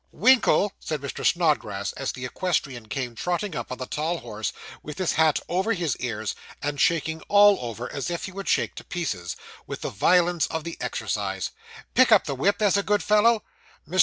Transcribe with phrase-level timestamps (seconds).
[0.11, 1.23] 'Winkle,' said Mr.
[1.23, 5.73] Snodgrass, as the equestrian came trotting up on the tall horse, with his hat over
[5.73, 9.35] his ears, and shaking all over, as if he would shake to pieces,
[9.67, 11.51] with the violence of the exercise,
[11.93, 13.43] 'pick up the whip, there's a good fellow.'
[13.87, 13.99] Mr.